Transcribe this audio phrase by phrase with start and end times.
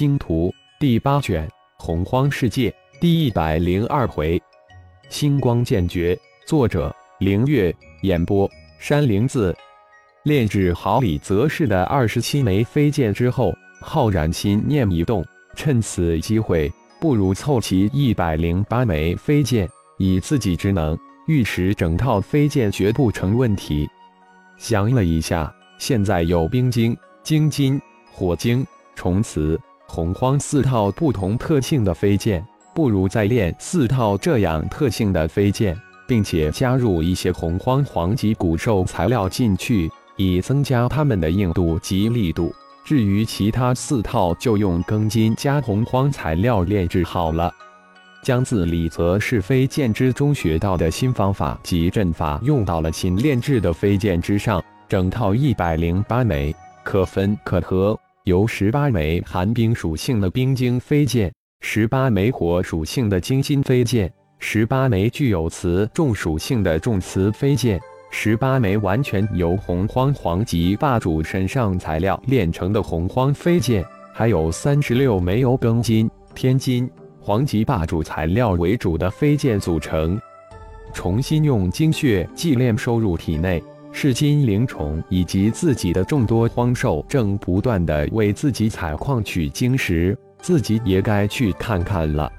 [0.00, 0.48] 星图》
[0.80, 2.70] 第八卷《洪荒世界》
[3.02, 4.42] 第一百零二回，
[5.10, 9.54] 星光剑诀，作者：凌月，演播：山灵子。
[10.22, 15.22] 炼制好李泽氏的二十七枚飞剑之后，浩然心念一动，
[15.54, 23.86] 趁此机会，不如凑齐一百零八枚飞剑，以自己之能，御使整套飞剑绝不成问题。
[24.56, 27.78] 想了一下，现在有冰晶、晶金、
[28.10, 28.66] 火晶。
[28.96, 29.58] 重磁、
[29.90, 35.76] 洪荒四套不同特性的飞剑，不如再练四套这样特性的飞剑，
[36.06, 42.54] 并且加入一些洪荒黄级古兽材料进去，以增加它们的硬度及力度。
[42.84, 47.52] 至于其他四套，就用庚金加洪荒材料炼制好了。
[48.22, 57.98] 将自李泽是飞剑之中学到的新方法及阵法用到了新炼制的飞剑之上，整套一百零八枚，可分可合。
[58.24, 61.32] 由十八枚寒冰属性的冰晶飞剑，
[61.62, 80.20] 十八枚火属性的晶心飞剑，十八枚具有磁重属性的重磁飞剑，十八枚完全由洪荒黄级霸主身上材料炼成的洪荒飞剑，还有三十六枚由庚金、天金、黄级霸主材料为主的飞剑组成，
[80.92, 83.62] 重新用精血祭炼收入体内。
[83.92, 92.30] 是金灵虫以及自己的众多荒兽正不断的为自己采矿取晶石，自己也该去看看了。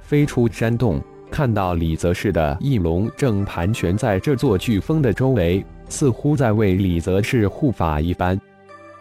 [0.00, 8.38] 飞出山洞，看到李泽氏的翼龙正盘旋在这座飓风的周围，似乎在为李泽氏护法一般。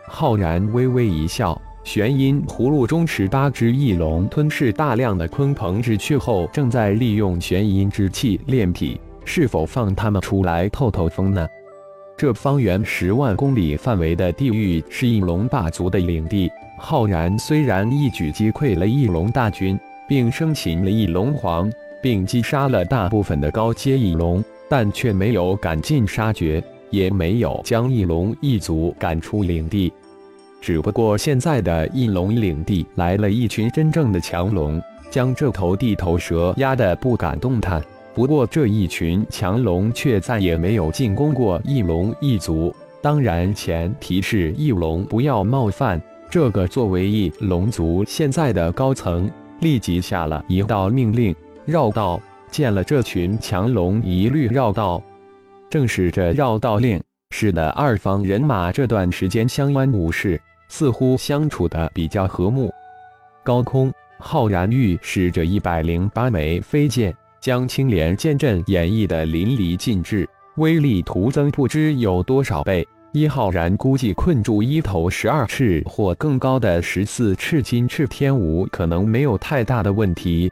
[0.08, 11.48] 浩然微微一笑，玄阴葫芦中十八只翼龙吞噬大量的鲲鹏之躯后，正在利用玄阴之气炼体，是否放他们出来透透风呢？
[12.20, 16.52] 这方圆十万公里范围的地域是翼龙霸族的领地。
[16.78, 29.89] 浩然虽然一举击溃了翼龙大军，并生擒了翼龙皇，并击杀了大部分的高阶翼龙，但却没有赶尽杀绝，也没有将翼龙一族赶出领地。
[30.60, 37.82] 只不过现在的翼龙领地来了一群真正的强龙，将这头地头蛇压得不敢动弹。
[38.14, 46.02] 不过这一群强龙却再也没有进攻过翼龙一族，当然前提是翼龙不要冒犯。
[46.30, 49.30] 这个作为翼龙族现在的高层，
[49.61, 52.19] 立即下了一道命令：绕道，
[52.52, 55.02] 见了这群强龙一律绕道。
[55.69, 62.71] 正是这绕道令，使得二方人马这段时间相安无事，似乎相处的比较和睦。
[63.43, 67.15] 高空，浩然欲使着一百零八枚飞剑。
[67.42, 70.27] 将青莲剑阵演绎的淋漓尽致，
[70.58, 72.88] 威力徒增不知有多少倍。
[73.11, 80.52] 一浩然估计困住一头十二翅或更高的十四翅金翅天蜈可能没有太大的问题。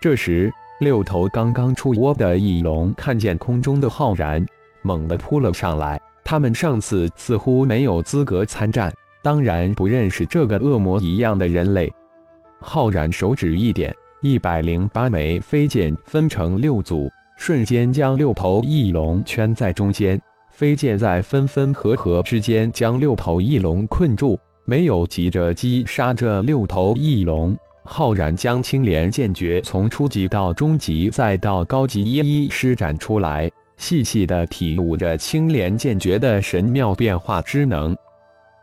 [0.00, 4.46] 这时，六头刚刚出窝的翼龙看见空中的浩然，
[4.82, 6.00] 猛地扑了上来。
[6.22, 11.92] 他们上次似乎没有资格参战，当然不认识这个恶魔一样的人类。
[12.60, 13.92] 浩然手指一点。
[14.22, 20.20] 一百零八枚飞剑分成六组，瞬间将六头翼龙圈在中间。
[20.50, 27.56] 飞剑在分分合合之间将六头翼龙困住，没有急着击杀这六头翼龙。
[27.82, 37.96] 浩然将青莲剑诀从初级到中级再到高级一一施展出来，细细的体悟着青莲剑诀的神妙变化之能。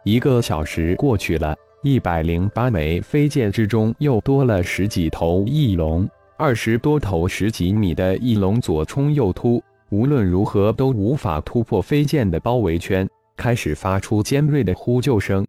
[0.03, 1.56] 一个小时过去了。
[1.89, 6.05] 一百零八枚飞剑之中，又多了十几头翼龙，
[6.37, 15.47] 二十多头十几米的翼龙左冲右突，无论如何都无法突破飞剑的包围圈，开始发出尖锐的呼救声。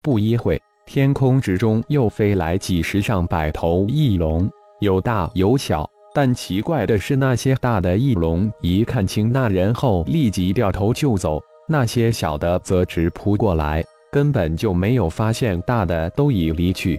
[0.00, 4.48] 不一会，天空之中又飞来几十上百头翼龙，
[4.78, 13.84] 有大有小，但奇怪的是，那些大的翼龙一看清那人后，立即掉头就走；那些小的则直扑过来。
[14.14, 16.96] 根本就没有发现大的都已离去。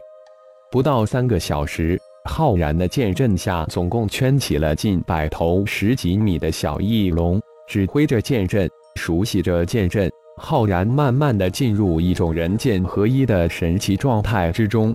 [0.69, 7.41] 不到三个小时，浩然的剑阵下总共圈起了近百头十几米的小翼龙。
[7.69, 14.93] 指挥着剑阵，熟悉着剑阵，浩然慢慢的进入一种人剑合一的神奇状态之中。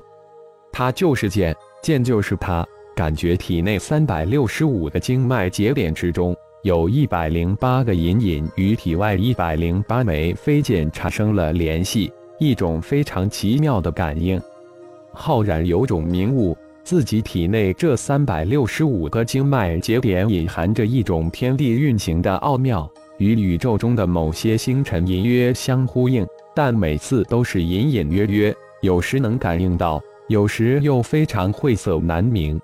[0.71, 2.63] 他就是剑，剑就是他。
[2.95, 6.37] 感觉体内三百六十五个经脉节点之中。
[6.63, 14.39] 有一百零八个隐隐与体外一百零八枚飞剑产生了联系，一种非常奇妙的感应。
[15.11, 16.55] 浩然有种明悟，
[16.85, 22.87] 自己体内这三百六十五个经脉节点隐含着一种天地运行的奥妙，
[23.17, 29.99] 与宇宙中的某些星辰隐约相呼应，但每次都是隐隐约约，有时能感应到，
[30.29, 32.61] 有时又非常晦涩难明。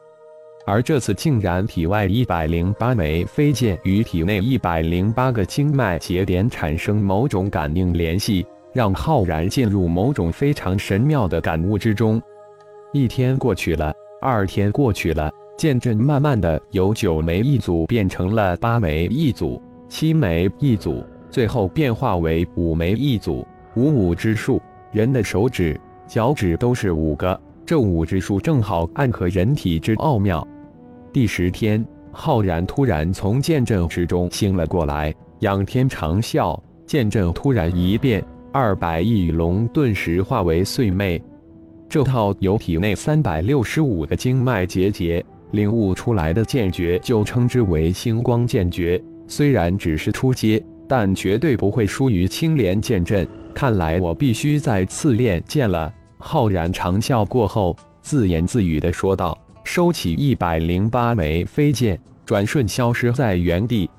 [0.67, 12.21] 而这次竟然体外一百零八枚飞剑与体内一百零八个经脉节点产生某种感应联系，让浩然进入某种非常神妙的感悟之中。
[12.93, 23.47] 一天过去了，二天过去了，剑阵慢慢的由九枚一组变成了八枚一组、七枚一组，最后变化为五枚一组。
[23.77, 24.61] 五五之数，
[24.91, 25.79] 人的手指、
[26.09, 30.45] 脚趾都是五个，这五之数正好暗合人体之奥妙。
[31.17, 31.83] 第十天，
[32.13, 38.23] 浩然突然从剑阵之中醒了过来，仰天长啸，剑阵突然一变，
[38.53, 41.19] 二百亿羽龙顿时化为碎魅。
[41.89, 49.03] 这套由体内三百六十五个经脉结节领悟出来的剑诀，就称之为星光剑诀。
[49.27, 53.27] 虽然只是初阶，但绝对不会输于青莲剑阵。
[53.55, 55.91] 看来我必须再次练剑了。
[56.19, 59.39] 浩然长啸过后，自言自语的说道。
[59.67, 63.91] 收起一百零八枚飞剑，转瞬消失在原地。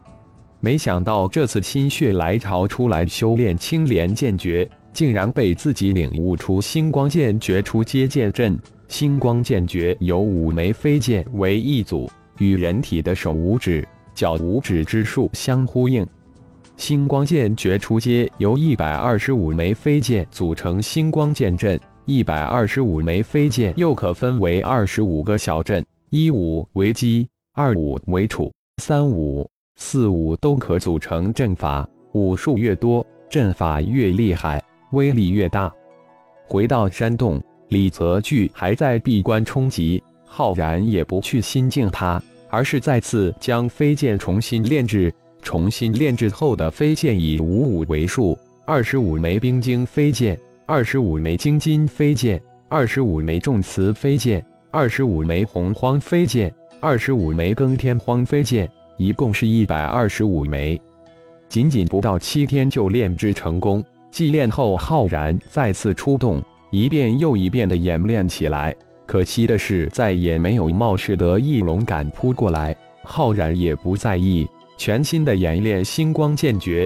[0.61, 8.57] 没想到这次心血来潮出来修炼青莲剑诀，竟然被自己领悟出星光剑诀出阶剑阵。
[8.87, 12.09] 星光剑诀由五枚飞剑为一组，
[12.39, 13.85] 与人体的手五指、
[14.15, 16.07] 脚五指之数相呼应。
[16.77, 21.77] 星光剑诀出阶由一百二十五枚飞剑组成星光剑阵。
[22.07, 28.49] 一百二十五枚飞剑又可分为二十五个小阵，一五为基，二五为础，
[28.81, 29.45] 三五、
[29.75, 31.85] 四五都可组成阵法。
[32.13, 34.63] 武术越多，阵法越厉害，
[34.93, 35.69] 威力越大。
[36.47, 45.13] 回到山洞，李泽钜还在闭关冲击，浩然也不去心境他，而是再次将飞剑重新炼制。
[45.41, 50.39] 重新炼制后的飞剑以五五为数，二十五枚冰晶飞剑。
[50.69, 60.77] 二十五枚金金飞剑，二十五枚重磁飞剑，二十五枚洪荒飞剑，二十五枚更天荒飞剑，一共是一百二十五枚。
[61.47, 63.81] 仅仅不到七天就炼制成功。
[64.11, 68.75] 祭炼后，浩然再次出动，一遍又一遍的演练起来。
[69.05, 72.75] 可惜的是，再也没有冒失的翼龙敢扑过来。
[73.03, 74.45] 浩然也不在意，
[74.77, 76.85] 全新的演练星光剑诀。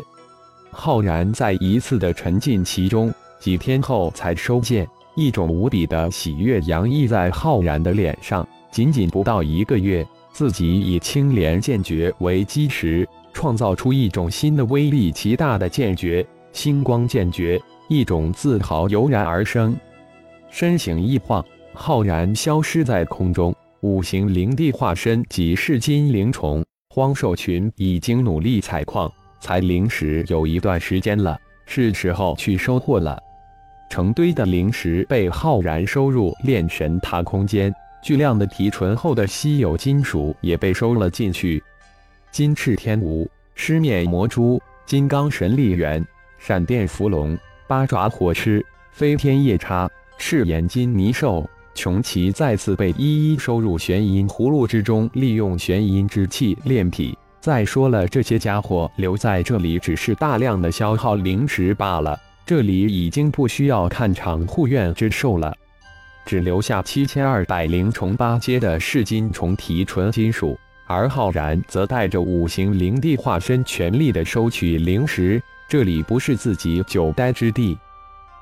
[0.70, 3.12] 浩然再一次的沉浸其中。
[3.42, 8.48] 几天后才收剑，一种无比的喜悦洋溢在浩然的脸上。
[8.70, 16.24] 仅仅不到一个月，自己以青莲剑诀为基石，创造出一种新的威力极大的剑诀——
[16.54, 17.60] 星光剑诀，
[17.90, 19.76] 一种自豪油然而生。
[20.52, 23.54] 身形一晃，浩然消失在空中。
[23.82, 26.64] 五行灵帝化身即是金灵虫，
[26.94, 31.36] 荒兽群已经努力采矿、采灵石有一段时间了，
[31.66, 33.20] 是时候去收获了。
[33.92, 41.62] 成堆的灵石被浩然收入炼神塔空间，巨量的提纯后的稀有金属也被收了进去。
[42.32, 46.02] 金翅天蜈、狮面魔蛛、金刚神力猿、
[46.40, 51.46] 闪电伏龙、八爪火狮、飞天夜叉、赤眼金泥兽、
[51.76, 57.18] 穷奇再次被一一收入玄阴葫芦之中，利用玄阴之气炼体。
[57.42, 62.18] 再说了，这些家伙留在这里只是大量的消耗灵石罢了。
[62.46, 65.56] 这里已经不需要看场护院之兽了，
[66.26, 75.42] 只留下七千二百灵虫八阶的噬金虫提纯金属，而浩然则带着五行灵帝化身全力的收取灵石。
[75.70, 77.78] 这里不是自己久待之地。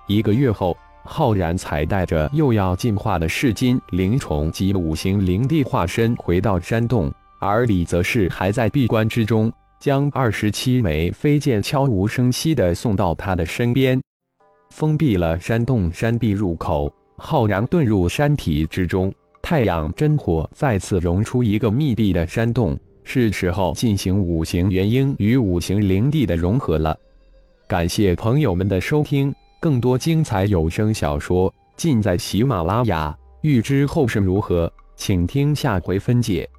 [0.08, 9.54] 一个月后，浩然才带着又要进化的噬金灵虫及五行灵帝化身回到山洞，而李则是还在闭关之中。
[9.80, 14.02] 将二十七枚飞剑悄无声息地送到他的身边，
[14.72, 16.94] 封闭了山洞山壁入口。
[17.18, 26.98] 浩然遁入山体之中，太阳真火再次融出一个密闭的山洞，是时候进行五行元婴与五行灵帝的融合了。
[27.68, 33.16] 感谢朋友们的收听，更多精彩有声小说尽在喜马拉雅。
[33.42, 36.50] 欲知后事如何，请听下回分解。